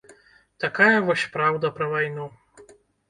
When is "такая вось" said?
0.63-1.25